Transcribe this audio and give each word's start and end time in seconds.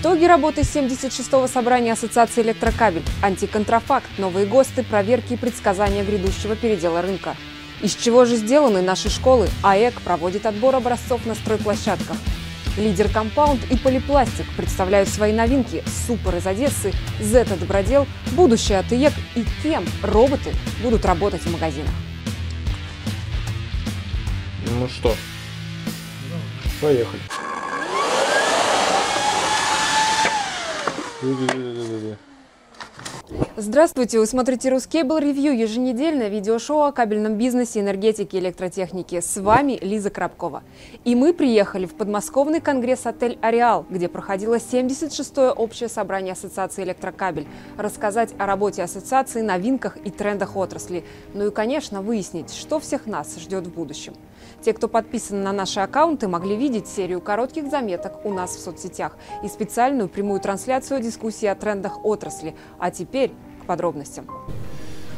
Итоги 0.00 0.26
работы 0.26 0.60
76-го 0.60 1.48
собрания 1.48 1.92
Ассоциации 1.92 2.42
«Электрокабель», 2.42 3.02
антиконтрафакт, 3.20 4.06
новые 4.16 4.46
ГОСТы, 4.46 4.84
проверки 4.84 5.32
и 5.32 5.36
предсказания 5.36 6.04
грядущего 6.04 6.54
передела 6.54 7.02
рынка. 7.02 7.34
Из 7.82 7.96
чего 7.96 8.24
же 8.24 8.36
сделаны 8.36 8.80
наши 8.80 9.10
школы? 9.10 9.48
АЭК 9.64 10.00
проводит 10.02 10.46
отбор 10.46 10.76
образцов 10.76 11.26
на 11.26 11.34
стройплощадках. 11.34 12.16
Лидер 12.76 13.08
Компаунд 13.08 13.60
и 13.72 13.76
Полипластик 13.76 14.46
представляют 14.56 15.08
свои 15.08 15.32
новинки. 15.32 15.82
Супер 16.06 16.36
из 16.36 16.46
Одессы, 16.46 16.92
Зета 17.20 17.56
Добродел, 17.56 18.06
будущее 18.32 18.78
от 18.78 18.92
IEK 18.92 19.14
и 19.34 19.44
кем 19.64 19.84
роботы 20.04 20.52
будут 20.80 21.04
работать 21.04 21.42
в 21.42 21.50
магазинах. 21.50 21.92
Ну 24.64 24.88
что, 24.88 25.12
поехали. 26.80 27.20
Здравствуйте! 33.56 34.20
Вы 34.20 34.26
смотрите 34.26 34.70
Рускейбл 34.70 35.18
Ревью, 35.18 35.58
еженедельное 35.58 36.28
видеошоу 36.28 36.82
о 36.82 36.92
кабельном 36.92 37.34
бизнесе, 37.34 37.80
энергетике 37.80 38.36
и 38.36 38.40
электротехнике. 38.40 39.20
С 39.20 39.36
вами 39.36 39.78
Лиза 39.80 40.10
Крабкова. 40.10 40.62
И 41.04 41.16
мы 41.16 41.34
приехали 41.34 41.86
в 41.86 41.94
подмосковный 41.94 42.60
конгресс-отель 42.60 43.36
«Ареал», 43.42 43.84
где 43.90 44.06
проходило 44.06 44.58
76-е 44.58 45.50
общее 45.50 45.88
собрание 45.88 46.34
Ассоциации 46.34 46.84
«Электрокабель», 46.84 47.48
рассказать 47.76 48.32
о 48.38 48.46
работе 48.46 48.84
ассоциации, 48.84 49.40
новинках 49.40 49.96
и 50.04 50.10
трендах 50.10 50.54
отрасли. 50.54 51.04
Ну 51.34 51.48
и, 51.48 51.50
конечно, 51.50 52.00
выяснить, 52.00 52.54
что 52.54 52.78
всех 52.78 53.06
нас 53.06 53.36
ждет 53.38 53.66
в 53.66 53.74
будущем. 53.74 54.14
Те, 54.60 54.72
кто 54.72 54.88
подписан 54.88 55.42
на 55.42 55.52
наши 55.52 55.80
аккаунты, 55.80 56.26
могли 56.26 56.56
видеть 56.56 56.88
серию 56.88 57.20
коротких 57.20 57.70
заметок 57.70 58.24
у 58.24 58.32
нас 58.32 58.56
в 58.56 58.60
соцсетях 58.60 59.16
и 59.44 59.48
специальную 59.48 60.08
прямую 60.08 60.40
трансляцию 60.40 61.00
дискуссии 61.00 61.46
о 61.46 61.54
трендах 61.54 62.04
отрасли. 62.04 62.56
А 62.78 62.90
теперь 62.90 63.30
к 63.62 63.66
подробностям. 63.66 64.26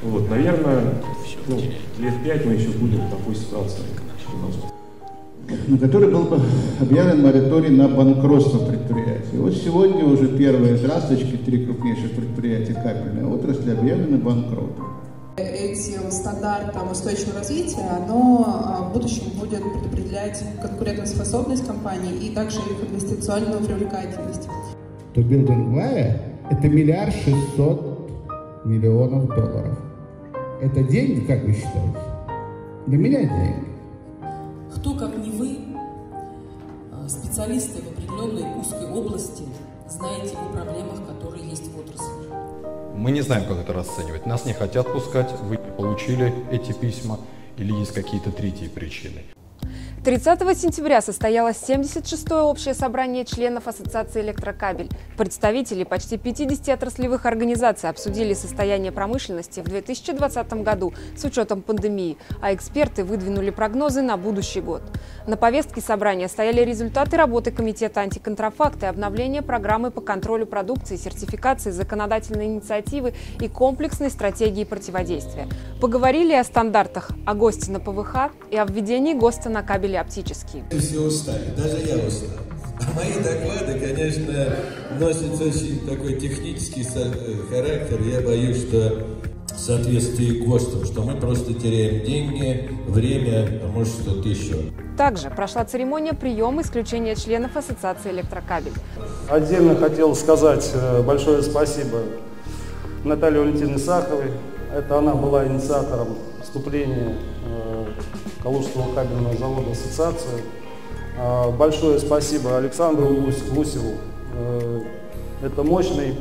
Вот, 0.02 0.28
наверное, 0.28 0.94
ну, 1.47 1.56
лет 1.98 2.14
пять 2.24 2.44
мы 2.44 2.52
еще 2.52 2.70
будем 2.70 3.00
в 3.06 3.10
такой 3.10 3.34
ситуации. 3.34 3.82
на 5.66 5.78
который 5.78 6.10
был 6.10 6.25
бы 6.25 6.38
объявлен 6.80 7.22
мораторий 7.22 7.70
на 7.70 7.88
банкротство 7.88 8.58
предприятий. 8.66 9.36
Вот 9.36 9.54
сегодня 9.54 10.04
уже 10.04 10.28
первые 10.28 10.77
трасточки, 10.77 11.36
три 11.36 11.64
крупнейших 11.64 12.12
предприятия 12.12 12.75
кабельной 12.75 13.25
отрасли 13.25 13.72
объявлены 13.72 14.19
банкротом 14.19 14.89
этим 15.41 16.10
стандартам 16.10 16.91
устойчивого 16.91 17.38
развития, 17.38 17.83
оно 17.91 18.44
а, 18.46 18.83
в 18.84 18.92
будущем 18.92 19.30
будет 19.38 19.62
предопределять 19.62 20.42
конкурентоспособность 20.60 21.66
компании 21.66 22.14
и 22.27 22.34
также 22.34 22.58
их 22.58 22.91
инвестиционную 22.91 23.60
привлекательность. 23.64 24.48
То 25.14 25.20
Building 25.20 25.74
Wire– 25.74 26.20
это 26.50 26.69
миллиард 26.69 27.14
шестьсот 27.14 28.10
миллионов 28.64 29.27
долларов. 29.28 29.78
Это 30.60 30.82
деньги, 30.82 31.20
как 31.27 31.42
вы 31.44 31.52
считаете? 31.52 31.98
Для 32.86 32.98
меня 32.98 33.20
деньги. 33.20 33.64
Кто, 34.75 34.94
как 34.94 35.16
не 35.19 35.30
вы, 35.30 35.58
а, 36.92 37.08
специалисты 37.08 37.82
в 37.82 37.88
определенной 37.88 38.60
узкой 38.60 38.86
области, 38.91 39.44
знаете 39.88 40.36
о 40.36 40.52
проблемах, 40.52 41.06
которые 41.06 41.48
есть 41.48 41.70
в 41.72 41.78
отрасли? 41.78 42.49
Мы 42.94 43.12
не 43.12 43.22
знаем, 43.22 43.46
как 43.46 43.58
это 43.58 43.72
расценивать. 43.72 44.27
Нас 44.27 44.44
не 44.44 44.52
хотят 44.52 44.92
пускать, 44.92 45.33
вы 45.42 45.56
не 45.56 45.70
получили 45.77 46.34
эти 46.50 46.72
письма 46.72 47.19
или 47.56 47.72
есть 47.72 47.92
какие-то 47.92 48.30
третьи 48.30 48.69
причины. 48.69 49.22
30 50.02 50.58
сентября 50.58 51.02
состоялось 51.02 51.62
76-е 51.62 52.40
общее 52.40 52.72
собрание 52.72 53.26
членов 53.26 53.68
Ассоциации 53.68 54.22
«Электрокабель». 54.22 54.88
Представители 55.18 55.84
почти 55.84 56.16
50 56.16 56.70
отраслевых 56.70 57.26
организаций 57.26 57.90
обсудили 57.90 58.32
состояние 58.32 58.92
промышленности 58.92 59.60
в 59.60 59.64
2020 59.64 60.54
году 60.62 60.94
с 61.14 61.22
учетом 61.24 61.60
пандемии, 61.60 62.16
а 62.41 62.54
эксперты 62.54 63.04
выдвинули 63.04 63.50
прогнозы 63.50 64.00
на 64.00 64.16
будущий 64.16 64.62
год. 64.62 64.80
На 65.26 65.36
повестке 65.36 65.82
собрания 65.82 66.28
стояли 66.28 66.62
результаты 66.62 67.19
работы 67.19 67.50
Комитета 67.50 68.00
антиконтрафакта 68.00 68.86
и 68.86 68.88
обновление 68.88 69.42
программы 69.42 69.91
по 69.91 70.00
контролю 70.00 70.46
продукции, 70.46 70.96
сертификации, 70.96 71.72
законодательной 71.72 72.46
инициативы 72.46 73.12
и 73.38 73.48
комплексной 73.48 74.10
стратегии 74.10 74.64
противодействия. 74.64 75.46
Поговорили 75.78 76.32
о 76.32 76.42
стандартах, 76.42 77.10
о 77.26 77.34
ГОСТе 77.34 77.70
на 77.70 77.80
ПВХ 77.80 78.32
и 78.50 78.56
о 78.56 78.64
введении 78.64 79.12
ГОСТа 79.12 79.50
на 79.50 79.62
кабель 79.62 79.89
или 79.90 79.96
оптические. 79.96 80.64
Все 80.70 81.00
устали, 81.00 81.52
даже 81.56 81.78
я 81.78 81.96
устал. 81.96 82.30
А 82.78 82.92
мои 82.96 83.12
доклады, 83.22 83.78
конечно, 83.78 84.56
носят 84.98 85.40
очень 85.40 85.86
такой 85.86 86.14
технический 86.18 86.86
э, 86.94 87.34
характер. 87.50 88.00
Я 88.02 88.20
боюсь, 88.22 88.62
что 88.68 89.06
в 89.54 89.58
соответствии 89.58 90.38
ГОСТам, 90.38 90.86
что 90.86 91.02
мы 91.02 91.16
просто 91.16 91.52
теряем 91.52 92.04
деньги, 92.04 92.70
время, 92.88 93.60
а 93.62 93.68
может 93.68 93.92
что-то 93.92 94.26
еще. 94.26 94.56
Также 94.96 95.28
прошла 95.28 95.64
церемония 95.64 96.14
приема 96.14 96.62
исключения 96.62 97.14
членов 97.16 97.56
Ассоциации 97.56 98.10
электрокабель. 98.10 98.72
Отдельно 99.28 99.76
хотел 99.76 100.14
сказать 100.14 100.70
э, 100.72 101.02
большое 101.02 101.42
спасибо 101.42 101.98
Наталье 103.04 103.40
Валентиновне 103.40 103.78
Саховой. 103.78 104.30
Это 104.74 104.98
она 104.98 105.14
была 105.14 105.46
инициатором 105.46 106.16
вступления 106.42 107.16
Калужского 108.42 108.94
кабельного 108.94 109.36
завода 109.36 109.68
в 109.68 109.72
ассоциацию. 109.72 110.40
А, 111.18 111.50
большое 111.50 111.98
спасибо 111.98 112.56
Александру 112.56 113.08
Лусеву. 113.54 113.94
Э, 114.32 114.80
это 115.42 115.62
мощный, 115.62 116.14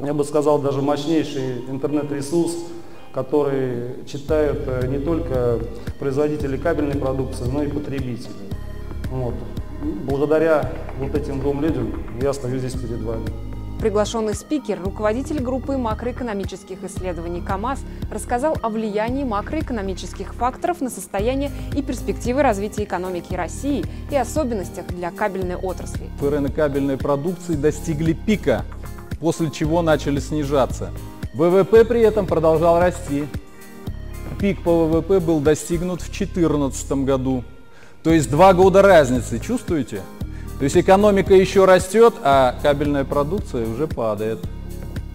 я 0.00 0.14
бы 0.14 0.24
сказал, 0.24 0.58
даже 0.58 0.82
мощнейший 0.82 1.64
интернет-ресурс, 1.68 2.52
который 3.12 4.04
читают 4.06 4.62
э, 4.66 4.86
не 4.88 4.98
только 4.98 5.60
производители 5.98 6.56
кабельной 6.56 6.96
продукции, 6.96 7.44
но 7.44 7.62
и 7.62 7.68
потребители. 7.68 8.32
Вот. 9.10 9.34
Благодаря 10.08 10.72
вот 10.98 11.14
этим 11.14 11.40
двум 11.40 11.60
людям 11.60 12.02
я 12.20 12.32
стою 12.32 12.58
здесь 12.58 12.72
перед 12.72 13.02
вами. 13.02 13.51
Приглашенный 13.82 14.36
спикер, 14.36 14.80
руководитель 14.80 15.40
группы 15.40 15.76
макроэкономических 15.76 16.84
исследований 16.84 17.40
КАМАЗ, 17.40 17.80
рассказал 18.12 18.56
о 18.62 18.68
влиянии 18.68 19.24
макроэкономических 19.24 20.34
факторов 20.34 20.80
на 20.80 20.88
состояние 20.88 21.50
и 21.76 21.82
перспективы 21.82 22.44
развития 22.44 22.84
экономики 22.84 23.34
России 23.34 23.84
и 24.08 24.14
особенностях 24.14 24.86
для 24.86 25.10
кабельной 25.10 25.56
отрасли. 25.56 26.08
Рынок 26.20 26.54
кабельной 26.54 26.96
продукции 26.96 27.56
достигли 27.56 28.12
пика, 28.12 28.64
после 29.18 29.50
чего 29.50 29.82
начали 29.82 30.20
снижаться. 30.20 30.92
ВВП 31.34 31.84
при 31.84 32.02
этом 32.02 32.28
продолжал 32.28 32.78
расти. 32.78 33.26
Пик 34.38 34.62
по 34.62 34.86
ВВП 34.86 35.18
был 35.18 35.40
достигнут 35.40 36.02
в 36.02 36.06
2014 36.06 36.92
году. 37.04 37.42
То 38.04 38.12
есть 38.12 38.30
два 38.30 38.54
года 38.54 38.80
разницы, 38.80 39.40
чувствуете? 39.40 40.02
То 40.62 40.66
есть 40.66 40.76
экономика 40.76 41.34
еще 41.34 41.64
растет, 41.64 42.14
а 42.22 42.54
кабельная 42.62 43.02
продукция 43.02 43.66
уже 43.66 43.88
падает. 43.88 44.38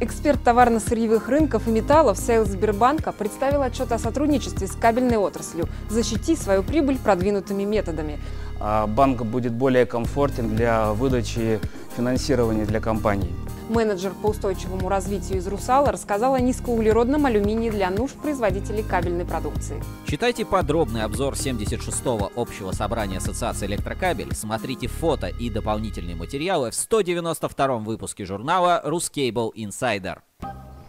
Эксперт 0.02 0.44
товарно-сырьевых 0.44 1.30
рынков 1.30 1.70
и 1.70 1.72
металлов 1.72 2.18
Сейлс 2.18 2.50
Сбербанка 2.50 3.14
представил 3.14 3.62
отчет 3.62 3.94
о 3.94 3.98
сотрудничестве 3.98 4.68
с 4.68 4.72
кабельной 4.72 5.16
отраслью 5.16 5.70
«Защити 5.90 6.36
свою 6.36 6.64
прибыль 6.64 6.98
продвинутыми 6.98 7.64
методами». 7.64 8.20
А 8.60 8.88
банк 8.88 9.22
будет 9.22 9.54
более 9.54 9.86
комфортен 9.86 10.54
для 10.54 10.92
выдачи 10.92 11.62
финансирования 11.96 12.66
для 12.66 12.82
компаний. 12.82 13.34
Менеджер 13.70 14.14
по 14.22 14.28
устойчивому 14.28 14.88
развитию 14.90 15.40
из 15.40 15.48
«Русала» 15.48 15.92
рассказал 15.92 16.34
о 16.34 16.40
низкоуглеродном 16.40 17.26
алюминии 17.26 17.70
для 17.70 17.90
нужд 17.90 18.16
производителей 18.16 18.84
кабельной 18.84 19.26
продукции. 19.26 19.84
Читайте 20.06 20.46
подробный 20.46 21.04
обзор 21.04 21.34
76-го 21.34 22.32
общего 22.36 22.72
собрания 22.72 23.18
Ассоциации 23.18 23.66
электрокабель, 23.66 24.34
смотрите 24.34 24.88
фото 24.88 25.28
и 25.28 25.50
дополнительные 25.50 26.16
материалы 26.16 26.72
в 26.72 26.74
192-м 26.74 27.84
выпуске 27.84 28.26
журнала 28.26 28.82
«Рускейбл 28.84 29.52
Инсайдер». 29.56 30.22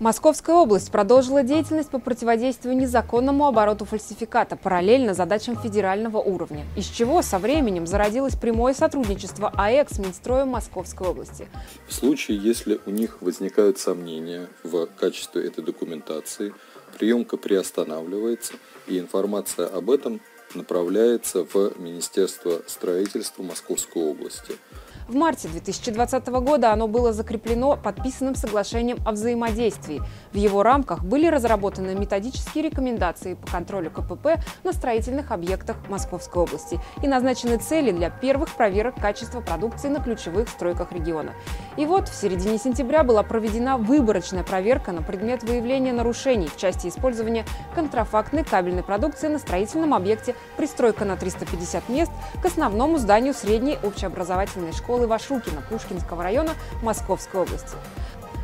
Московская 0.01 0.55
область 0.55 0.93
продолжила 0.93 1.43
деятельность 1.43 1.91
по 1.91 1.99
противодействию 1.99 2.77
незаконному 2.77 3.49
обороту 3.49 3.85
фальсификата 3.85 4.55
параллельно 4.55 5.13
задачам 5.13 5.61
федерального 5.61 6.19
уровня, 6.19 6.65
из 6.77 6.87
чего 6.87 7.21
со 7.21 7.41
временем 7.41 7.85
зародилось 7.85 8.37
прямое 8.37 8.75
сотрудничество 8.75 9.53
АЭК 9.57 9.91
с 9.91 9.99
Минстроем 9.99 10.51
Московской 10.51 11.09
области. 11.09 11.49
В 11.89 11.93
случае, 11.93 12.39
если 12.39 12.81
у 12.87 12.91
них 12.91 13.21
возникают 13.23 13.81
сомнения 13.81 14.47
в 14.63 14.87
качестве 14.87 15.45
этой 15.45 15.65
документации, 15.65 16.55
приемка 16.97 17.37
приостанавливается 17.37 18.53
и 18.87 19.01
информация 19.01 19.67
об 19.67 19.91
этом 19.91 20.21
направляется 20.55 21.45
в 21.45 21.73
Министерство 21.77 22.63
строительства 22.69 23.43
Московской 23.43 24.05
области– 24.05 24.55
В 25.09 25.15
марте 25.15 25.49
2020 25.49 26.27
года 26.27 26.71
оно 26.71 26.87
было 26.87 27.15
закреплено 27.15 27.79
подписанным 27.83 28.35
соглашением 28.35 28.99
о 29.07 29.13
взаимодействии. 29.13 30.03
В 30.33 30.37
его 30.37 30.63
рамках 30.63 31.03
были 31.03 31.27
разработаны 31.29 31.95
методические 31.95 32.65
рекомендации 32.65 33.33
по 33.33 33.47
контролю 33.51 33.91
КПП 33.91 34.39
на 34.65 34.75
строительных 34.75 35.31
объектах 35.31 35.77
Московской 35.89 36.43
области 36.43 36.79
и 37.03 37.09
назначены 37.09 37.57
цели 37.57 37.91
для 37.91 38.11
первых 38.11 38.51
проверок 38.51 38.97
качества 39.01 39.41
продукции 39.41 39.89
на 39.89 40.01
ключевых 40.01 40.51
стройках 40.51 40.93
региона. 40.93 41.33
И 41.79 41.87
вот 41.87 42.09
в 42.09 42.15
середине 42.15 42.59
сентября 42.59 43.03
была 43.03 43.23
проведена 43.23 43.79
выборочная 43.79 44.45
проверка 44.45 44.93
на 44.93 45.01
предмет 45.01 45.43
выявления 45.43 45.95
нарушений 45.95 46.49
в 46.49 46.59
части 46.59 46.87
использования 46.89 47.47
контрафактной 47.75 48.45
кабельной 48.45 48.83
продукции 48.83 49.29
на 49.29 49.39
строительном 49.39 49.95
объекте 49.95 50.35
«Пристройка 50.59 51.07
на 51.07 51.17
350 51.17 51.89
мест» 51.89 52.13
к 52.43 52.45
основному 52.45 52.99
зданию 52.99 53.33
средней 53.33 53.79
общеобразовательной 53.83 54.73
школы 54.73 54.98
Вашукина 55.07 55.63
Пушкинского 55.69 56.23
района 56.23 56.53
Московской 56.83 57.43
области. 57.43 57.77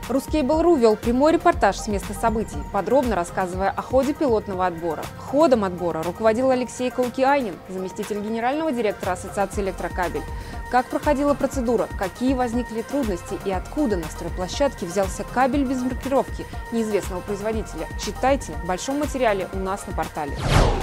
Ruskable.ru 0.09 0.79
вел 0.79 0.97
прямой 0.97 1.33
репортаж 1.33 1.79
с 1.79 1.89
места 1.89 2.12
событий, 2.12 2.59
подробно 2.73 3.17
рассказывая 3.17 3.71
о 3.71 3.81
ходе 3.81 4.12
пилотного 4.12 4.67
отбора. 4.67 5.03
Ходом 5.19 5.65
отбора 5.65 6.03
руководил 6.03 6.51
Алексей 6.51 6.91
Каукианин, 6.91 7.55
заместитель 7.71 8.21
генерального 8.21 8.71
директора 8.71 9.12
Ассоциации 9.12 9.62
«Электрокабель». 9.62 10.23
Как 10.75 10.87
проходила 10.87 11.35
процедура, 11.35 11.87
какие 11.97 12.35
возникли 12.35 12.82
трудности 12.82 13.38
и 13.44 13.53
откуда 13.53 13.97
на 13.97 14.06
стройплощадке 14.06 14.87
взялся 14.87 15.23
кабель 15.23 15.65
без 15.65 15.81
маркировки 15.81 16.44
неизвестного 16.73 17.21
производителя, 17.21 17.87
читайте 18.05 18.55
в 18.55 18.67
большом 18.67 18.99
материале 18.99 19.47
у 19.53 19.59
нас 19.59 19.87
на 19.87 19.93
портале. 19.93 20.37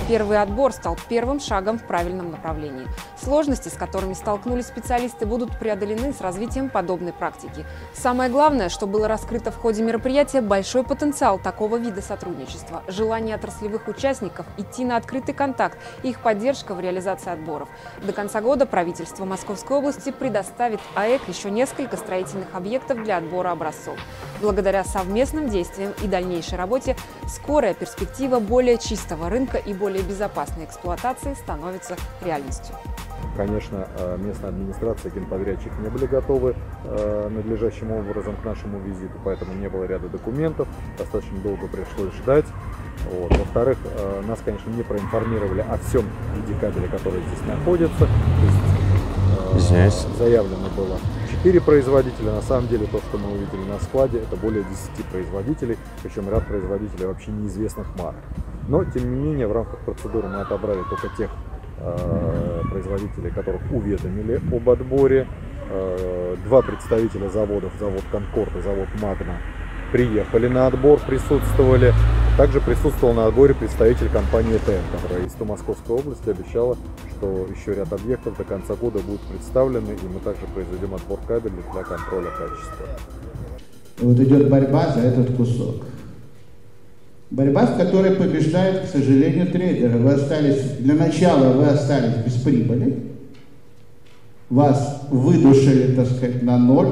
Первый 0.08 0.42
отбор 0.42 0.72
стал 0.72 0.98
первым 1.10 1.42
шагом 1.42 1.78
в 1.78 1.84
правильном 1.84 2.32
направлении. 2.32 2.88
Сложности, 3.22 3.68
с 3.68 3.74
которыми 3.74 4.14
столкнулись 4.14 4.68
специалисты, 4.68 5.26
будут 5.26 5.60
преодолены 5.60 6.14
с 6.14 6.22
развитием 6.22 6.70
подобной 6.70 7.12
практики. 7.12 7.66
Самое 7.94 8.30
главное, 8.30 8.70
что 8.70 8.88
было 8.88 9.10
раскрыто 9.10 9.52
в 9.52 9.58
ходе 9.58 9.84
мероприятия, 9.84 10.40
большой 10.40 10.84
потенциал 10.84 11.38
такого 11.38 11.76
вида 11.76 12.02
сотрудничества, 12.02 12.82
желание 12.88 13.36
отраслевых 13.36 13.90
участников 13.90 14.46
идти 14.58 14.86
на 14.86 14.96
открытый 14.96 15.36
контакт 15.36 15.78
и 16.04 16.10
их 16.12 16.22
поддержка 16.22 16.76
в 16.76 16.80
реализации 16.80 17.32
отборов. 17.32 17.68
До 18.02 18.14
конца 18.14 18.40
года 18.40 18.66
правительство 18.66 19.26
Московской 19.26 19.81
области 19.82 20.12
предоставит 20.12 20.80
АЭК 20.94 21.22
еще 21.28 21.50
несколько 21.50 21.98
строительных 21.98 22.54
объектов 22.54 23.04
для 23.04 23.18
отбора 23.18 23.52
образцов. 23.52 23.98
Благодаря 24.40 24.84
совместным 24.84 25.50
действиям 25.50 25.94
и 26.04 26.08
дальнейшей 26.08 26.58
работе 26.58 26.96
скорая 27.28 27.74
перспектива 27.74 28.40
более 28.40 28.78
чистого 28.78 29.28
рынка 29.28 29.58
и 29.58 29.74
более 29.74 30.04
безопасной 30.04 30.66
эксплуатации 30.66 31.34
становится 31.34 31.96
реальностью. 32.24 32.76
Конечно, 33.36 33.88
э, 33.98 34.18
местная 34.20 34.50
администрация, 34.50 35.12
генподрядчик 35.12 35.72
не 35.80 35.90
были 35.90 36.06
готовы 36.06 36.56
э, 36.84 37.30
надлежащим 37.30 37.92
образом 37.92 38.36
к 38.36 38.46
нашему 38.46 38.80
визиту, 38.80 39.14
поэтому 39.24 39.54
не 39.54 39.68
было 39.68 39.86
ряда 39.86 40.10
документов, 40.10 40.68
достаточно 40.98 41.40
долго 41.40 41.68
пришлось 41.68 42.14
ждать. 42.16 42.46
Во-вторых, 43.10 43.78
э, 43.84 44.22
нас, 44.28 44.40
конечно, 44.46 44.70
не 44.70 44.84
проинформировали 44.84 45.62
о 45.62 45.78
всем 45.78 46.06
виде 46.36 46.60
кабеля, 46.60 46.88
который 46.88 47.22
здесь 47.22 47.48
находится. 47.48 48.00
То 48.00 48.46
есть 48.46 48.71
Извиняюсь. 49.56 50.06
Заявлено 50.18 50.70
было 50.76 50.98
4 51.44 51.62
производителя. 51.62 52.34
На 52.34 52.42
самом 52.42 52.68
деле 52.68 52.86
то, 52.86 53.00
что 53.00 53.18
мы 53.18 53.32
увидели 53.32 53.64
на 53.70 53.80
складе, 53.80 54.20
это 54.20 54.36
более 54.36 54.64
10 54.64 55.06
производителей, 55.06 55.78
причем 56.04 56.30
ряд 56.30 56.46
производителей 56.48 57.06
вообще 57.08 57.32
неизвестных 57.32 57.88
марок. 57.98 58.22
Но, 58.68 58.84
тем 58.86 59.14
не 59.14 59.20
менее, 59.20 59.48
в 59.48 59.52
рамках 59.52 59.80
процедуры 59.80 60.28
мы 60.28 60.42
отобрали 60.42 60.82
только 60.90 61.10
тех 61.18 61.30
э, 61.80 62.62
производителей, 62.70 63.32
которых 63.32 63.62
уведомили 63.72 64.42
об 64.52 64.70
отборе. 64.70 65.28
Э, 65.70 66.36
два 66.46 66.62
представителя 66.62 67.30
заводов, 67.30 67.72
завод 67.80 68.04
Конкорд 68.12 68.56
и 68.58 68.62
завод 68.62 68.88
Магна, 69.02 69.38
приехали 69.92 70.48
на 70.48 70.68
отбор, 70.68 71.00
присутствовали. 71.00 71.94
Также 72.42 72.60
присутствовал 72.60 73.14
на 73.14 73.28
отборе 73.28 73.54
представитель 73.54 74.10
компании 74.10 74.58
ТН, 74.66 74.82
которая 75.00 75.28
из 75.28 75.40
Московской 75.40 75.96
области 75.96 76.28
обещала, 76.28 76.76
что 77.12 77.48
еще 77.56 77.76
ряд 77.76 77.94
объектов 77.94 78.36
до 78.36 78.44
конца 78.44 78.74
года 78.74 78.98
будут 78.98 79.22
представлены, 79.22 79.92
и 79.92 80.08
мы 80.12 80.20
также 80.22 80.48
произведем 80.52 80.96
отбор 80.96 81.20
кабелей 81.28 81.62
для 81.72 81.84
контроля 81.84 82.30
качества. 82.32 82.88
Вот 84.00 84.20
идет 84.20 84.50
борьба 84.50 84.92
за 84.92 85.02
этот 85.02 85.38
кусок. 85.38 85.86
Борьба, 87.30 87.68
в 87.68 87.78
которой 87.78 88.16
побеждает, 88.16 88.88
к 88.88 88.92
сожалению, 88.92 89.52
трейдеры. 89.52 90.00
Вы 90.00 90.14
остались, 90.14 90.64
для 90.80 90.96
начала 90.96 91.54
вы 91.54 91.68
остались 91.68 92.26
без 92.26 92.42
прибыли, 92.42 93.04
вас 94.50 95.04
выдушили, 95.12 95.96
так 95.96 96.08
сказать, 96.08 96.42
на 96.42 96.58
ноль, 96.58 96.92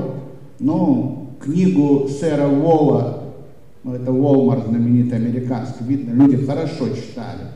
ну, 0.59 1.33
книгу 1.41 2.07
сэра 2.07 2.47
Уолла, 2.47 3.18
ну, 3.83 3.93
это 3.93 4.11
Walmart 4.11 4.67
знаменитый 4.67 5.17
американский, 5.17 5.83
видно, 5.85 6.11
люди 6.11 6.45
хорошо 6.45 6.89
читали. 6.89 7.47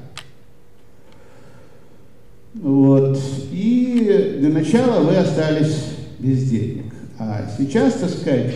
Вот. 2.54 3.20
И 3.52 4.38
для 4.40 4.50
начала 4.50 5.04
вы 5.04 5.16
остались 5.18 5.96
без 6.20 6.50
денег. 6.50 6.94
А 7.20 7.46
сейчас, 7.58 7.96
так 7.96 8.10
сказать, 8.10 8.54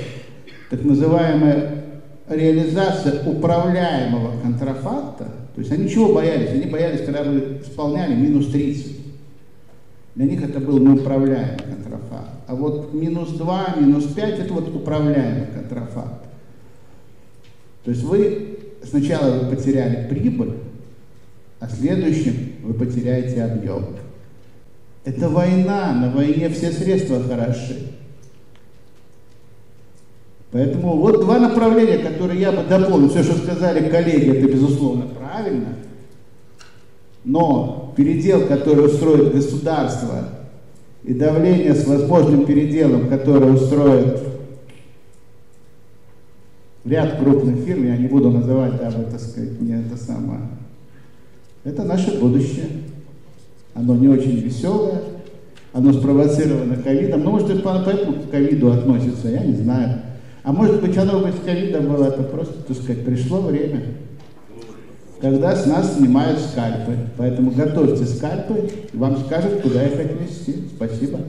так 0.70 0.84
называемая 0.84 1.84
реализация 2.30 3.28
управляемого 3.28 4.40
контрафакта, 4.42 5.26
то 5.56 5.62
есть 5.62 5.72
они 5.72 5.90
чего 5.90 6.14
боялись? 6.14 6.52
Они 6.52 6.66
боялись, 6.66 7.04
когда 7.04 7.24
мы 7.24 7.60
исполняли 7.62 8.14
минус 8.14 8.48
30. 8.48 8.96
Для 10.16 10.26
них 10.26 10.44
это 10.44 10.60
был 10.60 10.78
неуправляемый 10.80 11.58
контрафакт. 11.58 12.30
А 12.48 12.56
вот 12.56 12.94
минус 12.94 13.30
2, 13.30 13.76
минус 13.80 14.06
5 14.14 14.40
это 14.40 14.54
вот 14.54 14.74
управляемый 14.74 15.48
контрафакт. 15.54 16.27
То 17.88 17.92
есть 17.92 18.04
вы 18.04 18.58
сначала 18.84 19.40
вы 19.40 19.56
потеряли 19.56 20.10
прибыль, 20.10 20.56
а 21.62 21.70
следующим 21.70 22.34
вы 22.64 22.74
потеряете 22.74 23.42
объем. 23.44 23.96
Это 25.06 25.30
война, 25.30 25.94
на 25.94 26.12
войне 26.12 26.50
все 26.50 26.74
средства 26.74 27.24
хороши. 27.24 27.94
Поэтому 30.52 30.98
вот 30.98 31.22
два 31.22 31.40
направления, 31.40 32.00
которые 32.00 32.42
я 32.42 32.52
бы 32.52 32.64
дополнил. 32.68 33.08
Все, 33.08 33.24
что 33.24 33.38
сказали 33.38 33.88
коллеги, 33.88 34.36
это 34.36 34.52
безусловно 34.52 35.06
правильно. 35.06 35.76
Но 37.24 37.94
передел, 37.96 38.48
который 38.48 38.88
устроит 38.88 39.34
государство, 39.34 40.28
и 41.06 41.14
давление 41.14 41.74
с 41.74 41.88
возможным 41.88 42.46
переделом, 42.46 43.08
которое 43.08 43.54
устроит 43.54 44.37
ряд 46.88 47.20
крупных 47.20 47.58
фирм, 47.66 47.86
я 47.86 47.98
не 47.98 48.08
буду 48.08 48.32
называть, 48.32 48.78
дабы, 48.78 49.04
так 49.12 49.20
сказать, 49.20 49.60
не 49.62 49.74
это 49.74 49.98
самое. 49.98 50.42
Это 51.64 51.84
наше 51.84 52.20
будущее. 52.20 52.68
Оно 53.74 53.96
не 53.96 54.08
очень 54.08 54.38
веселое, 54.40 55.02
оно 55.74 55.94
спровоцировано 55.94 56.78
ковидом. 56.78 57.24
Ну, 57.24 57.32
может, 57.32 57.50
это 57.50 57.62
поэтому 57.62 58.14
к 58.14 58.32
ковиду 58.32 58.72
относится, 58.72 59.30
я 59.30 59.44
не 59.44 59.56
знаю. 59.56 60.02
А 60.44 60.54
может 60.54 60.82
быть, 60.82 60.98
оно 60.98 61.20
бы 61.20 61.32
с 61.32 61.46
ковидом 61.46 61.88
было, 61.88 62.06
это 62.06 62.24
просто, 62.24 62.56
так 62.64 62.78
сказать, 62.78 63.06
пришло 63.06 63.42
время 63.42 63.84
когда 65.20 65.56
с 65.56 65.66
нас 65.66 65.98
снимают 65.98 66.40
скальпы. 66.40 66.96
Поэтому 67.18 67.52
готовьте 67.52 68.06
скальпы, 68.06 68.70
вам 68.94 69.18
скажут, 69.26 69.62
куда 69.62 69.86
их 69.86 70.00
отнести. 70.00 70.64
Спасибо. 70.76 71.20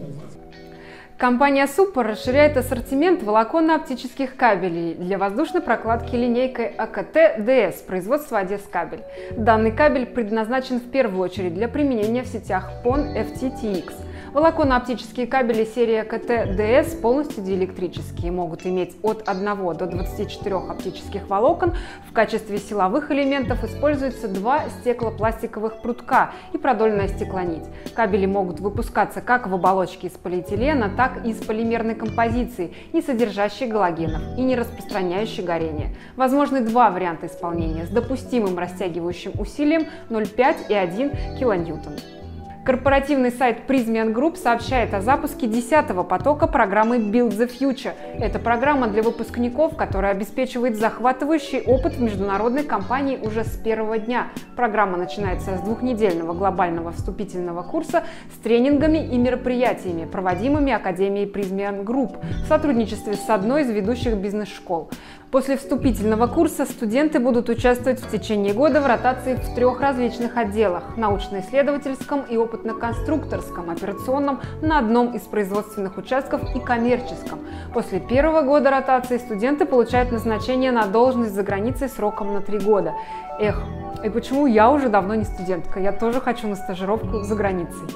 Компания 1.19 1.67
Супер 1.67 2.07
расширяет 2.07 2.57
ассортимент 2.57 3.25
волоконно-оптических 3.25 4.37
кабелей 4.37 4.95
для 4.95 5.19
воздушной 5.19 5.61
прокладки 5.61 6.15
линейкой 6.15 6.69
АКТ-ДС 6.69 7.83
производства 7.83 8.39
Одесс 8.39 8.63
кабель. 8.71 9.03
Данный 9.33 9.73
кабель 9.73 10.07
предназначен 10.07 10.79
в 10.79 10.89
первую 10.93 11.25
очередь 11.25 11.55
для 11.55 11.67
применения 11.67 12.23
в 12.23 12.29
сетях 12.29 12.71
PON 12.85 13.17
FTTX– 13.17 13.95
Волоконно-оптические 14.33 15.27
кабели 15.27 15.65
серии 15.65 16.03
КТ-ДС 16.03 16.95
полностью 17.01 17.43
диэлектрические, 17.43 18.31
могут 18.31 18.67
иметь 18.67 18.97
от 19.03 19.27
1 19.27 19.45
до 19.77 19.87
24 19.87 20.57
оптических 20.57 21.29
волокон. 21.29 21.75
В 22.09 22.13
качестве 22.13 22.59
силовых 22.59 23.11
элементов 23.11 23.65
используются 23.65 24.29
два 24.29 24.65
стеклопластиковых 24.81 25.81
прутка 25.81 26.33
и 26.53 26.59
продольная 26.59 27.09
стеклонить. 27.09 27.65
Кабели 27.95 28.27
могут 28.27 28.61
выпускаться 28.61 29.21
как 29.23 29.47
в 29.47 29.55
оболочке 29.55 30.09
из 30.09 30.13
полиэтилена, 30.13 30.91
так 30.97 31.25
и 31.25 31.31
из 31.31 31.39
полимерной 31.39 31.95
композиции, 31.95 32.75
не 32.93 33.01
содержащей 33.01 33.67
галогенов 33.67 34.23
и 34.37 34.43
не 34.43 34.57
распространяющей 34.57 35.43
горение. 35.43 35.97
Возможны 36.17 36.61
два 36.61 36.91
варианта 36.91 37.27
исполнения 37.27 37.87
с 37.87 37.91
допустимым 37.91 38.59
растягивающим 38.59 39.33
усилием 39.39 39.87
0,5 40.11 40.69
и 40.69 40.75
1 40.75 41.11
кН. 41.39 42.28
Корпоративный 42.65 43.31
сайт 43.31 43.61
Prismian 43.67 44.13
Group 44.13 44.37
сообщает 44.37 44.93
о 44.93 45.01
запуске 45.01 45.47
10-го 45.47 46.05
потока 46.05 46.47
программы 46.47 46.99
Build 46.99 47.31
the 47.31 47.51
Future. 47.51 47.95
Это 48.21 48.39
программа 48.39 48.89
для 48.89 49.03
выпускников, 49.03 49.75
которая 49.75 50.13
обеспечивает 50.13 50.77
захватывающий 50.77 51.63
опыт 51.63 51.95
в 51.95 52.03
международной 52.03 52.65
компании 52.65 53.17
уже 53.17 53.45
с 53.45 53.57
первого 53.57 53.99
дня. 53.99 54.29
Программа 54.55 54.99
начинается 54.99 55.57
с 55.57 55.61
двухнедельного 55.61 56.35
глобального 56.35 56.93
вступительного 56.93 57.63
курса 57.63 58.05
с 58.35 58.43
тренингами 58.43 58.99
и 58.99 59.17
мероприятиями, 59.17 60.05
проводимыми 60.05 60.73
Академией 60.73 61.31
Prismian 61.31 61.85
Group 61.85 62.19
в 62.45 62.49
сотрудничестве 62.49 63.15
с 63.15 63.31
одной 63.31 63.63
из 63.63 63.71
ведущих 63.71 64.17
бизнес-школ. 64.17 64.91
После 65.31 65.59
вступительного 65.59 66.27
курса 66.27 66.65
студенты 66.65 67.21
будут 67.21 67.51
участвовать 67.51 68.01
в 68.01 68.11
течение 68.11 68.55
года 68.55 68.81
в 68.81 68.87
ротации 68.87 69.35
в 69.35 69.55
трех 69.55 69.79
различных 69.79 70.39
отделах– 70.39 70.97
научно-исследовательском 70.97 72.23
и 72.23 72.39
опытно-конструкторском, 72.39 73.69
операционном 73.69 74.41
на 74.63 74.79
одном 74.79 75.15
из 75.15 75.21
производственных 75.23 75.99
участков 75.99 76.41
и 76.57 76.61
коммерческом. 76.61 77.41
После 77.75 78.01
первого 78.01 78.41
года 78.41 78.71
ротации 78.71 79.19
студенты 79.19 79.67
получают 79.67 80.13
назначение 80.13 80.73
на 80.73 80.87
должность 80.87 81.35
за 81.35 81.43
границей 81.43 81.91
сроком 81.91 82.33
на 82.33 82.41
три 82.41 82.59
года. 82.59 82.95
Эх, 83.39 83.63
и 84.03 84.09
почему 84.09 84.47
я 84.47 84.71
уже 84.71 84.89
давно 84.89 85.15
не 85.15 85.25
студентка? 85.25 85.79
Я 85.79 85.93
тоже 85.93 86.23
хочу 86.23 86.49
на 86.49 86.57
стажировку 86.57 87.21
за 87.21 87.35
границей. 87.35 87.87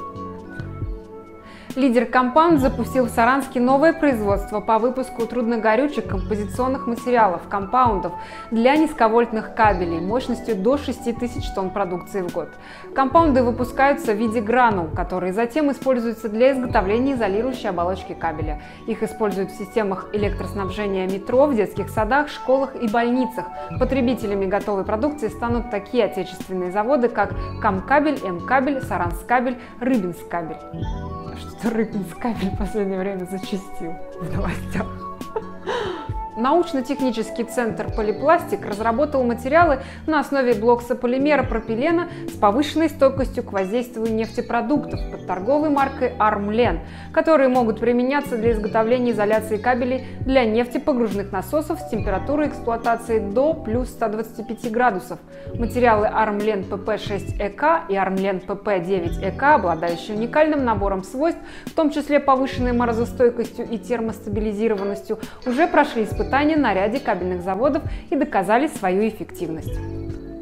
Лидер 1.74 2.04
Компаунд 2.04 2.60
запустил 2.60 3.06
в 3.06 3.08
Саранске 3.08 3.58
новое 3.58 3.94
производство 3.94 4.60
по 4.60 4.78
выпуску 4.78 5.26
трудногорючих 5.26 6.06
композиционных 6.06 6.86
материалов, 6.86 7.48
компаундов 7.48 8.12
для 8.50 8.76
низковольтных 8.76 9.54
кабелей 9.54 9.98
мощностью 9.98 10.54
до 10.54 10.76
6000 10.76 11.54
тонн 11.54 11.70
продукции 11.70 12.20
в 12.20 12.30
год. 12.30 12.50
Компаунды 12.94 13.42
выпускаются 13.42 14.12
в 14.12 14.18
виде 14.18 14.42
гранул, 14.42 14.88
которые 14.88 15.32
затем 15.32 15.72
используются 15.72 16.28
для 16.28 16.52
изготовления 16.52 17.14
изолирующей 17.14 17.70
оболочки 17.70 18.12
кабеля. 18.12 18.60
Их 18.86 19.02
используют 19.02 19.50
в 19.50 19.56
системах 19.56 20.10
электроснабжения 20.12 21.06
метро, 21.08 21.46
в 21.46 21.56
детских 21.56 21.88
садах, 21.88 22.28
школах 22.28 22.76
и 22.76 22.86
больницах. 22.86 23.46
Потребителями 23.80 24.44
готовой 24.44 24.84
продукции 24.84 25.28
станут 25.28 25.70
такие 25.70 26.04
отечественные 26.04 26.70
заводы, 26.70 27.08
как 27.08 27.34
Камкабель, 27.62 28.20
Мкабель, 28.22 28.82
Саранскабель, 28.82 29.56
Рыбинскабель. 29.80 30.58
Что-то 31.42 31.70
Рыбинскабель 31.70 32.50
в 32.50 32.58
последнее 32.58 33.00
время 33.00 33.24
зачастил 33.24 33.94
в 34.20 34.32
новостях. 34.32 34.86
Научно-технический 36.36 37.44
центр 37.44 37.92
«Полипластик» 37.94 38.64
разработал 38.64 39.22
материалы 39.22 39.80
на 40.06 40.20
основе 40.20 40.54
блоксополимера 40.54 41.42
пропилена 41.42 42.08
с 42.26 42.32
повышенной 42.32 42.88
стойкостью 42.88 43.44
к 43.44 43.52
воздействию 43.52 44.10
нефтепродуктов 44.14 44.98
под 45.10 45.26
торговой 45.26 45.68
маркой 45.68 46.14
«Армлен», 46.18 46.80
которые 47.12 47.50
могут 47.50 47.80
применяться 47.80 48.38
для 48.38 48.52
изготовления 48.52 49.10
изоляции 49.10 49.58
кабелей 49.58 50.06
для 50.20 50.46
нефтепогружных 50.46 51.32
насосов 51.32 51.78
с 51.80 51.90
температурой 51.90 52.48
эксплуатации 52.48 53.18
до 53.18 53.52
плюс 53.52 53.88
125 53.90 54.72
градусов. 54.72 55.18
Материалы 55.52 56.06
«Армлен 56.06 56.64
ПП-6ЭК» 56.64 57.82
и 57.90 57.96
«Армлен 57.96 58.38
ПП-9ЭК», 58.38 59.56
обладающие 59.56 60.16
уникальным 60.16 60.64
набором 60.64 61.04
свойств, 61.04 61.40
в 61.66 61.74
том 61.74 61.90
числе 61.90 62.20
повышенной 62.20 62.72
морозостойкостью 62.72 63.68
и 63.68 63.76
термостабилизированностью, 63.76 65.18
уже 65.44 65.66
прошли 65.66 66.04
испытания 66.04 66.21
испытания 66.22 66.56
на 66.56 66.72
ряде 66.72 67.00
кабельных 67.00 67.42
заводов 67.42 67.82
и 68.10 68.16
доказали 68.16 68.68
свою 68.68 69.08
эффективность. 69.08 69.74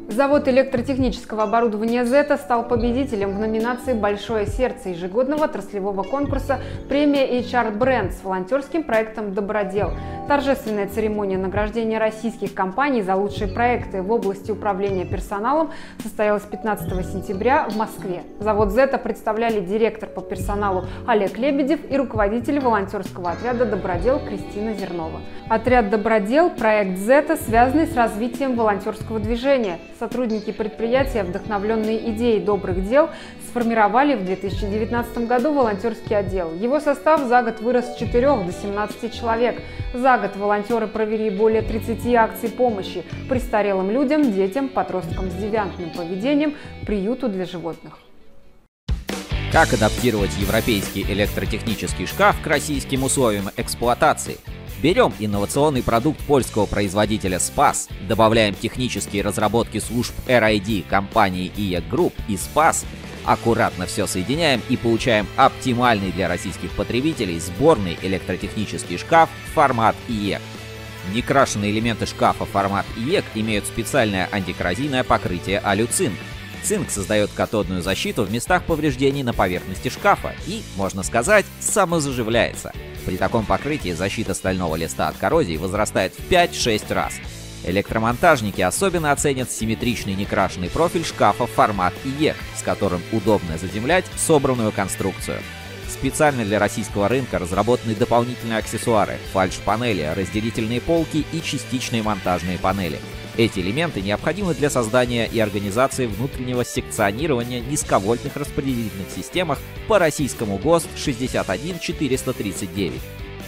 Завод 0.09 0.47
электротехнического 0.47 1.43
оборудования 1.43 2.05
«Зета» 2.05 2.37
стал 2.37 2.67
победителем 2.67 3.31
в 3.31 3.39
номинации 3.39 3.93
«Большое 3.93 4.45
сердце» 4.45 4.89
ежегодного 4.89 5.45
отраслевого 5.45 6.03
конкурса 6.03 6.59
премия 6.89 7.39
HR 7.39 7.77
Brand 7.77 8.11
с 8.11 8.21
волонтерским 8.23 8.83
проектом 8.83 9.33
«Добродел». 9.33 9.93
Торжественная 10.31 10.87
церемония 10.87 11.37
награждения 11.37 11.99
российских 11.99 12.53
компаний 12.53 13.01
за 13.01 13.15
лучшие 13.15 13.49
проекты 13.49 14.01
в 14.01 14.09
области 14.09 14.49
управления 14.49 15.03
персоналом 15.03 15.71
состоялась 16.01 16.43
15 16.43 17.05
сентября 17.05 17.67
в 17.67 17.75
Москве. 17.75 18.23
Завод 18.39 18.71
«Зета» 18.71 18.97
представляли 18.97 19.59
директор 19.59 20.07
по 20.07 20.21
персоналу 20.21 20.85
Олег 21.05 21.37
Лебедев 21.37 21.81
и 21.91 21.97
руководитель 21.97 22.61
волонтерского 22.61 23.31
отряда 23.31 23.65
«Добродел» 23.65 24.19
Кристина 24.19 24.73
Зернова. 24.73 25.19
Отряд 25.49 25.89
«Добродел»– 25.89 26.49
проект 26.57 26.97
«Зета», 26.99 27.35
связанный 27.35 27.85
с 27.85 27.93
развитием 27.93 28.55
волонтерского 28.55 29.19
движения– 29.19 29.79
Сотрудники 30.01 30.51
предприятия, 30.51 31.21
вдохновленные 31.21 32.09
идеей 32.09 32.39
добрых 32.39 32.83
дел, 32.83 33.11
сформировали 33.47 34.15
в 34.15 34.25
2019 34.25 35.27
году 35.27 35.53
волонтерский 35.53 36.17
отдел. 36.17 36.55
Его 36.55 36.79
состав 36.79 37.21
за 37.21 37.43
год 37.43 37.59
вырос 37.59 37.85
с 37.85 37.97
4 37.99 38.27
до 38.43 38.51
17 38.51 39.13
человек. 39.13 39.61
За 39.93 40.17
год 40.21 40.35
волонтеры 40.35 40.87
провели 40.87 41.29
более 41.29 41.61
30 41.61 42.13
акций 42.15 42.49
помощи 42.49 43.03
престарелым 43.27 43.91
людям, 43.91 44.31
детям, 44.31 44.69
подросткам 44.69 45.29
с 45.29 45.33
девиантным 45.33 45.89
поведением, 45.89 46.55
приюту 46.85 47.27
для 47.27 47.45
животных. 47.45 47.99
Как 49.51 49.73
адаптировать 49.73 50.31
европейский 50.37 51.01
электротехнический 51.01 52.05
шкаф 52.05 52.41
к 52.41 52.47
российским 52.47 53.03
условиям 53.03 53.49
эксплуатации– 53.57 54.37
Берем 54.81 55.13
инновационный 55.19 55.83
продукт 55.83 56.19
польского 56.21 56.65
производителя 56.65 57.37
SPAS, 57.37 57.91
добавляем 58.09 58.55
технические 58.55 59.21
разработки 59.21 59.77
служб 59.77 60.11
RID 60.27 60.87
компании 60.89 61.51
IEC 61.55 61.83
Group 61.87 62.13
и 62.27 62.33
SPAS, 62.33 62.85
аккуратно 63.25 63.85
все 63.85 64.07
соединяем 64.07 64.61
и 64.69 64.77
получаем 64.77 65.27
оптимальный 65.35 66.11
для 66.11 66.27
российских 66.27 66.71
потребителей 66.71 67.39
сборный 67.39 67.97
электротехнический 68.01 68.97
шкаф 68.97 69.29
формат 69.53 69.95
IEC. 70.07 70.41
Некрашенные 71.13 71.71
элементы 71.71 72.05
шкафа 72.05 72.45
формат 72.45 72.85
IEK 72.97 73.23
имеют 73.35 73.65
специальное 73.65 74.29
антикоррозийное 74.31 75.03
покрытие 75.03 75.59
алюцинк. 75.59 76.17
Цинк 76.63 76.91
создает 76.91 77.31
катодную 77.31 77.81
защиту 77.81 78.23
в 78.23 78.31
местах 78.31 78.63
повреждений 78.65 79.23
на 79.23 79.33
поверхности 79.33 79.89
шкафа 79.89 80.35
и, 80.45 80.61
можно 80.75 81.01
сказать, 81.01 81.45
самозаживляется– 81.59 82.71
при 83.05 83.17
таком 83.17 83.45
покрытии 83.45 83.93
защита 83.93 84.33
стального 84.33 84.75
листа 84.75 85.07
от 85.07 85.17
коррозии 85.17 85.57
возрастает 85.57 86.13
в 86.13 86.31
5-6 86.31 86.93
раз. 86.93 87.13
Электромонтажники 87.63 88.61
особенно 88.61 89.11
оценят 89.11 89.51
симметричный 89.51 90.15
некрашенный 90.15 90.69
профиль 90.69 91.05
шкафа 91.05 91.45
формат 91.45 91.93
IEK, 92.03 92.35
с 92.57 92.63
которым 92.63 93.01
удобно 93.11 93.57
заземлять 93.57 94.05
собранную 94.17 94.71
конструкцию. 94.71 95.37
Специально 95.87 96.43
для 96.43 96.57
российского 96.57 97.07
рынка 97.07 97.37
разработаны 97.37 97.93
дополнительные 97.93 98.59
аксессуары, 98.59 99.17
фальш-панели, 99.33 100.11
разделительные 100.15 100.81
полки 100.81 101.25
и 101.31 101.41
частичные 101.41 102.01
монтажные 102.01 102.57
панели. 102.57 102.99
Эти 103.37 103.59
элементы 103.59 104.01
необходимы 104.01 104.53
для 104.53 104.69
создания 104.69 105.25
и 105.25 105.39
организации 105.39 106.07
внутреннего 106.07 106.65
секционирования 106.65 107.61
низковольтных 107.61 108.35
распределительных 108.35 109.09
системах 109.15 109.59
по 109.87 109.99
российскому 109.99 110.57
ГОСТ 110.57 110.89
61439. 110.97 112.99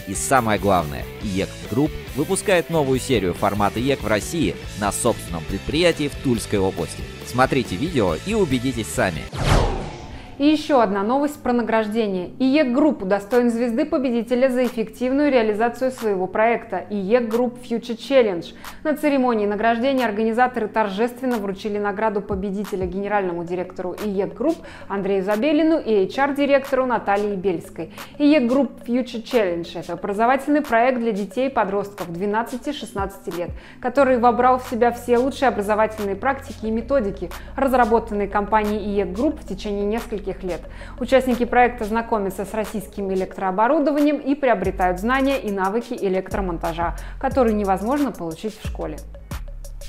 И 0.06 0.14
самое 0.14 0.58
главное, 0.58 1.04
IEK 1.22 1.48
Group 1.70 1.90
выпускает 2.14 2.70
новую 2.70 3.00
серию 3.00 3.34
формата 3.34 3.80
IEK 3.80 4.02
в 4.02 4.06
России 4.06 4.54
на 4.78 4.92
собственном 4.92 5.44
предприятии 5.44 6.08
в 6.08 6.16
Тульской 6.22 6.58
области. 6.58 7.02
Смотрите 7.26 7.76
видео 7.76 8.16
и 8.26 8.34
убедитесь 8.34 8.88
сами. 8.88 9.22
И 10.36 10.46
еще 10.46 10.82
одна 10.82 11.04
новость 11.04 11.40
про 11.40 11.52
награждение. 11.52 12.30
IEK 12.40 12.72
Group 12.72 13.04
удостоен 13.04 13.50
звезды 13.50 13.84
победителя 13.84 14.48
за 14.48 14.66
эффективную 14.66 15.30
реализацию 15.30 15.92
своего 15.92 16.26
проекта 16.26 16.84
IEK 16.90 17.28
Group 17.28 17.58
Future 17.62 17.96
Challenge. 17.96 18.44
На 18.82 18.96
церемонии 18.96 19.46
награждения 19.46 20.04
организаторы 20.04 20.66
торжественно 20.66 21.36
вручили 21.36 21.78
награду 21.78 22.20
победителя 22.20 22.84
генеральному 22.84 23.44
директору 23.44 23.94
IEK 24.04 24.34
Group 24.34 24.56
Андрею 24.88 25.22
Забелину 25.22 25.78
и 25.78 26.04
HR-директору 26.04 26.84
Наталье 26.84 27.36
Бельской. 27.36 27.92
IEK 28.18 28.48
Group 28.48 28.72
Future 28.88 29.22
Challenge– 29.22 29.68
это 29.74 29.92
образовательный 29.92 30.62
проект 30.62 30.98
для 30.98 31.12
детей 31.12 31.46
и 31.46 31.52
подростков 31.52 32.08
12-16 32.08 33.36
лет, 33.36 33.50
который 33.80 34.18
вобрал 34.18 34.58
в 34.58 34.68
себя 34.68 34.90
все 34.90 35.16
лучшие 35.16 35.46
образовательные 35.46 36.16
практики 36.16 36.66
и 36.66 36.72
методики, 36.72 37.30
разработанные 37.54 38.26
компанией 38.26 38.80
IEK 38.96 39.12
Group 39.12 39.40
в 39.40 39.46
течение 39.46 39.84
нескольких 39.84 40.23
нескольких 40.24 40.42
лет. 40.42 40.62
Участники 40.98 41.44
проекта 41.44 41.84
знакомятся 41.84 42.44
с 42.44 42.54
российским 42.54 43.12
электрооборудованием 43.12 44.18
и 44.18 44.34
приобретают 44.34 45.00
знания 45.00 45.40
и 45.40 45.50
навыки 45.50 45.94
электромонтажа, 45.94 46.96
которые 47.18 47.54
невозможно 47.54 48.12
получить 48.12 48.58
в 48.58 48.66
школе. 48.66 48.96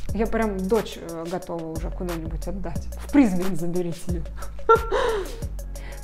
Я 0.09 0.27
прям 0.27 0.57
дочь 0.57 0.97
э, 0.97 1.25
готова 1.29 1.71
уже 1.71 1.89
куда-нибудь 1.89 2.47
отдать. 2.47 2.87
В 2.99 3.11
призме 3.11 3.43
заберите 3.55 3.99
ее. 4.07 4.23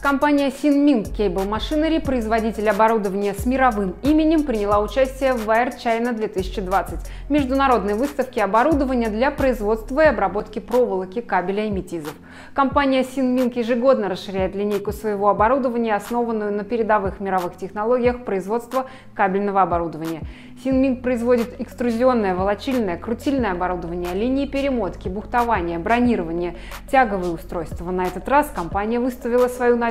Компания 0.02 0.48
Sinmin 0.48 1.04
Cable 1.04 1.48
Machinery, 1.48 2.04
производитель 2.04 2.68
оборудования 2.68 3.36
с 3.36 3.46
мировым 3.46 3.94
именем, 4.02 4.46
приняла 4.46 4.80
участие 4.80 5.34
в 5.34 5.48
Wire 5.48 5.74
China 5.78 6.12
2020– 6.12 7.00
международной 7.30 7.94
выставке 7.94 8.44
оборудования 8.44 9.10
для 9.10 9.30
производства 9.30 10.02
и 10.02 10.08
обработки 10.08 10.58
проволоки, 10.58 11.22
кабеля 11.22 11.68
и 11.68 11.70
метизов. 11.70 12.16
Компания 12.56 13.04
Sinmin 13.04 13.56
ежегодно 13.56 14.10
расширяет 14.10 14.56
линейку 14.56 14.92
своего 14.92 15.30
оборудования, 15.30 15.94
основанную 15.94 16.52
на 16.52 16.64
передовых 16.64 17.20
мировых 17.20 17.56
технологиях 17.56 18.26
производства 18.26 18.88
кабельного 19.14 19.62
оборудования. 19.62 20.22
Синминг 20.64 21.02
производит 21.02 21.60
экструзионное, 21.60 22.36
волочильное, 22.36 22.96
крутильное 22.96 23.52
оборудование, 23.52 24.14
линии 24.14 24.46
перемотки, 24.46 25.10
бухтования, 25.10 25.80
бронирование, 25.80 26.56
тяговые 26.92 27.34
устройства. 27.34 27.90
На 27.90 28.06
этот 28.06 28.28
раз 28.30 28.52
компания 28.54 29.00
выставила 29.00 29.48
свою 29.48 29.76
новинку 29.76 29.91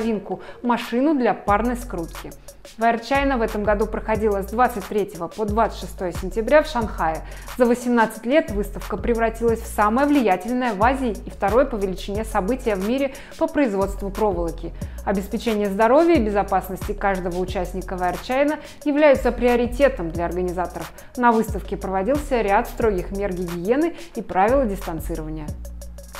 машину 0.61 1.15
для 1.15 1.33
парной 1.33 1.75
скрутки. 1.75 2.31
China 3.01 3.37
в 3.37 3.41
этом 3.41 3.63
году 3.63 3.85
проходила 3.85 4.41
с 4.41 4.47
23 4.47 5.11
по 5.35 5.45
26 5.45 6.19
сентября 6.19 6.63
в 6.63 6.67
Шанхае. 6.67 7.23
За 7.57 7.65
18 7.65 8.25
лет 8.25 8.51
выставка 8.51 8.97
превратилась 8.97 9.61
в 9.61 9.67
самое 9.67 10.07
влиятельное 10.07 10.73
в 10.73 10.83
Азии 10.83 11.15
и 11.25 11.29
второе 11.29 11.65
по 11.65 11.75
величине 11.75 12.23
событие 12.23 12.75
в 12.75 12.87
мире 12.87 13.13
по 13.37 13.47
производству 13.47 14.09
проволоки. 14.09 14.73
Обеспечение 15.05 15.69
здоровья 15.69 16.15
и 16.15 16.23
безопасности 16.23 16.93
каждого 16.93 17.39
участника 17.39 17.95
China 17.95 18.59
являются 18.85 19.31
приоритетом 19.31 20.11
для 20.11 20.25
организаторов. 20.25 20.91
На 21.17 21.31
выставке 21.31 21.77
проводился 21.77 22.41
ряд 22.41 22.67
строгих 22.67 23.11
мер 23.11 23.33
гигиены 23.33 23.95
и 24.15 24.21
правила 24.21 24.65
дистанцирования. 24.65 25.47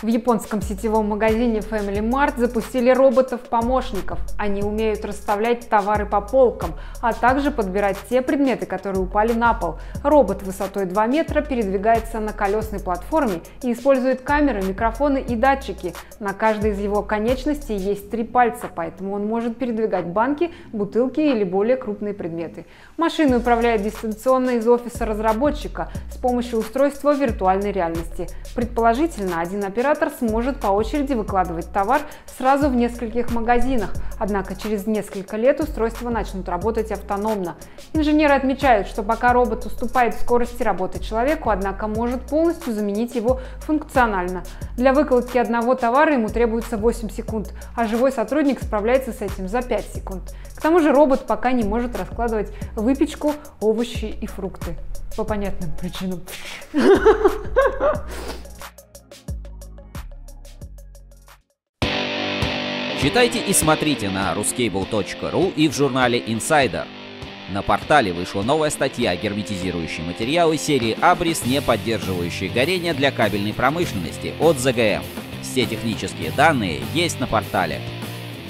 В 0.01 0.07
японском 0.07 0.63
сетевом 0.63 1.09
магазине 1.09 1.59
Family 1.59 1.99
Mart 1.99 2.33
запустили 2.37 2.89
роботов-помощников. 2.89 4.17
Они 4.35 4.63
умеют 4.63 5.05
расставлять 5.05 5.69
товары 5.69 6.07
по 6.07 6.21
полкам, 6.21 6.71
а 7.01 7.13
также 7.13 7.51
подбирать 7.51 7.97
те 8.09 8.23
предметы, 8.23 8.65
которые 8.65 9.03
упали 9.03 9.33
на 9.33 9.53
пол. 9.53 9.77
Робот 10.03 10.41
высотой 10.41 10.85
2 10.85 11.05
метра 11.05 11.41
передвигается 11.41 12.19
на 12.19 12.33
колесной 12.33 12.79
платформе 12.79 13.41
и 13.61 13.73
использует 13.73 14.21
камеры, 14.21 14.63
микрофоны 14.63 15.21
и 15.21 15.35
датчики. 15.35 15.93
На 16.19 16.33
каждой 16.33 16.71
из 16.71 16.79
его 16.79 17.03
конечностей 17.03 17.75
есть 17.75 18.09
три 18.09 18.23
пальца, 18.23 18.71
поэтому 18.73 19.13
он 19.13 19.27
может 19.27 19.57
передвигать 19.57 20.07
банки, 20.07 20.49
бутылки 20.73 21.19
или 21.19 21.43
более 21.43 21.77
крупные 21.77 22.15
предметы. 22.15 22.65
Машина 22.97 23.37
управляет 23.37 23.83
дистанционно 23.83 24.51
из 24.51 24.67
офиса 24.67 25.05
разработчика 25.05 25.91
с 26.11 26.17
помощью 26.17 26.57
устройства 26.57 27.13
виртуальной 27.13 27.71
реальности. 27.71 28.27
Предположительно, 28.55 29.41
один 29.41 29.63
оператор 29.63 29.90
оператор 29.91 30.11
сможет 30.17 30.59
по 30.59 30.67
очереди 30.67 31.13
выкладывать 31.13 31.71
товар 31.71 32.01
сразу 32.37 32.69
в 32.69 32.75
нескольких 32.75 33.31
магазинах, 33.31 33.93
однако 34.17 34.55
через 34.55 34.87
несколько 34.87 35.35
лет 35.35 35.59
устройства 35.59 36.09
начнут 36.09 36.47
работать 36.47 36.91
автономно. 36.91 37.55
Инженеры 37.93 38.33
отмечают, 38.33 38.87
что 38.87 39.03
пока 39.03 39.33
робот 39.33 39.65
уступает 39.65 40.15
скорости 40.15 40.63
работы 40.63 41.03
человеку, 41.03 41.49
однако 41.49 41.87
может 41.87 42.21
полностью 42.21 42.73
заменить 42.73 43.15
его 43.15 43.41
функционально. 43.59 44.43
Для 44.77 44.93
выкладки 44.93 45.37
одного 45.37 45.75
товара 45.75 46.13
ему 46.13 46.29
требуется 46.29 46.77
8 46.77 47.09
секунд, 47.09 47.53
а 47.75 47.85
живой 47.85 48.13
сотрудник 48.13 48.61
справляется 48.61 49.11
с 49.11 49.21
этим 49.21 49.49
за 49.49 49.61
5 49.61 49.85
секунд. 49.93 50.21
К 50.55 50.61
тому 50.61 50.79
же 50.79 50.93
робот 50.93 51.27
пока 51.27 51.51
не 51.51 51.63
может 51.63 51.97
раскладывать 51.97 52.53
выпечку, 52.75 53.33
овощи 53.59 54.05
и 54.05 54.25
фрукты. 54.25 54.77
По 55.17 55.25
понятным 55.25 55.71
причинам. 55.77 56.21
Читайте 63.01 63.39
и 63.39 63.51
смотрите 63.51 64.11
на 64.11 64.31
ruscable.ru 64.33 65.53
и 65.55 65.67
в 65.67 65.73
журнале 65.73 66.19
Insider. 66.19 66.85
На 67.49 67.63
портале 67.63 68.13
вышла 68.13 68.43
новая 68.43 68.69
статья 68.69 69.15
«Герметизирующие 69.15 70.05
материалы» 70.05 70.55
серии 70.57 70.95
«Абрис, 71.01 71.43
не 71.43 71.63
поддерживающие 71.63 72.47
горение 72.51 72.93
для 72.93 73.11
кабельной 73.11 73.55
промышленности» 73.55 74.35
от 74.39 74.59
ЗГМ. 74.59 75.01
Все 75.41 75.65
технические 75.65 76.29
данные 76.29 76.81
есть 76.93 77.19
на 77.19 77.25
портале. 77.25 77.81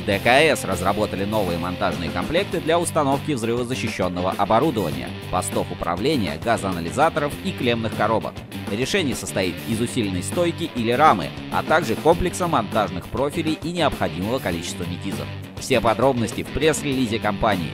ДКС 0.06 0.64
разработали 0.64 1.26
новые 1.26 1.60
монтажные 1.60 2.10
комплекты 2.10 2.60
для 2.60 2.80
установки 2.80 3.34
взрывозащищенного 3.34 4.32
оборудования, 4.32 5.10
постов 5.32 5.72
управления, 5.72 6.40
газоанализаторов 6.44 7.34
и 7.44 7.52
клемных 7.52 7.96
коробок. 7.96 8.34
Решение 8.72 9.16
состоит 9.16 9.56
из 9.68 9.80
усиленной 9.80 10.24
стойки 10.24 10.70
или 10.76 10.92
рамы, 10.92 11.30
а 11.52 11.62
также 11.62 11.96
комплекса 11.96 12.48
монтажных 12.48 13.08
профилей 13.08 13.60
и 13.62 13.72
необходимого 13.72 14.40
количества 14.40 14.84
метизов. 14.84 15.28
Все 15.60 15.82
подробности 15.82 16.44
в 16.44 16.48
пресс-релизе 16.48 17.20
компании. 17.20 17.74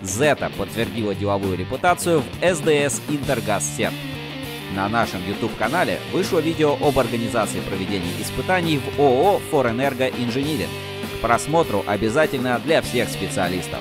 Zeta 0.00 0.50
подтвердила 0.56 1.14
деловую 1.14 1.56
репутацию 1.56 2.20
в 2.22 2.42
SDS 2.42 3.02
Интергазсет. 3.08 3.92
На 4.74 4.88
нашем 4.88 5.20
YouTube-канале 5.28 6.00
вышло 6.12 6.38
видео 6.38 6.78
об 6.80 6.98
организации 6.98 7.60
проведения 7.60 8.10
испытаний 8.20 8.78
в 8.78 9.00
ООО 9.00 9.40
«Форэнерго 9.50 10.08
Инжиниринг», 10.08 10.70
просмотру 11.22 11.82
обязательно 11.86 12.58
для 12.58 12.82
всех 12.82 13.08
специалистов. 13.08 13.80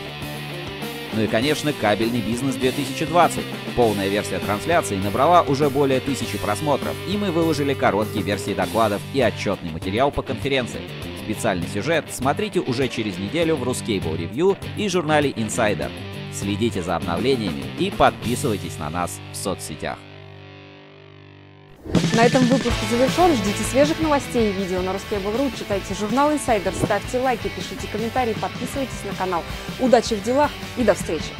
Ну 1.13 1.23
и, 1.23 1.27
конечно, 1.27 1.73
кабельный 1.73 2.21
бизнес 2.21 2.55
2020. 2.55 3.43
Полная 3.75 4.07
версия 4.07 4.39
трансляции 4.39 4.95
набрала 4.95 5.41
уже 5.41 5.69
более 5.69 5.99
тысячи 5.99 6.37
просмотров, 6.37 6.95
и 7.09 7.17
мы 7.17 7.31
выложили 7.31 7.73
короткие 7.73 8.23
версии 8.23 8.53
докладов 8.53 9.01
и 9.13 9.21
отчетный 9.21 9.71
материал 9.71 10.11
по 10.11 10.21
конференции. 10.21 10.81
Специальный 11.23 11.67
сюжет 11.67 12.05
смотрите 12.11 12.61
уже 12.61 12.87
через 12.87 13.17
неделю 13.17 13.55
в 13.57 13.63
Ruscable 13.63 14.17
Review 14.17 14.57
и 14.77 14.87
журнале 14.87 15.31
Insider. 15.31 15.91
Следите 16.33 16.81
за 16.81 16.95
обновлениями 16.95 17.63
и 17.77 17.91
подписывайтесь 17.91 18.77
на 18.77 18.89
нас 18.89 19.19
в 19.33 19.35
соцсетях. 19.35 19.97
На 22.15 22.25
этом 22.25 22.43
выпуск 22.45 22.75
завершен. 22.89 23.35
Ждите 23.35 23.63
свежих 23.63 23.99
новостей 23.99 24.49
и 24.49 24.53
видео 24.53 24.81
на 24.81 24.91
Ruskable.ru. 24.91 25.51
Читайте 25.57 25.93
журнал 25.93 26.31
Insider, 26.31 26.73
ставьте 26.73 27.19
лайки, 27.19 27.49
пишите 27.55 27.87
комментарии, 27.91 28.33
подписывайтесь 28.33 29.03
на 29.09 29.15
канал. 29.15 29.43
Удачи 29.79 30.15
в 30.15 30.23
делах 30.23 30.51
и 30.77 30.83
до 30.83 30.93
встречи! 30.93 31.31